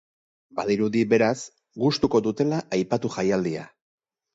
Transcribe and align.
Badirudi, 0.59 1.03
beraz, 1.11 1.35
gustuko 1.85 2.25
dutela 2.31 2.67
aipatu 2.81 3.17
jaialdia. 3.21 3.73